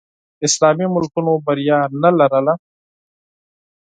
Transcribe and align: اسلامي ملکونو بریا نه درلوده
اسلامي 0.47 0.87
ملکونو 0.95 1.31
بریا 1.45 1.79
نه 2.01 2.09
درلوده 2.19 2.53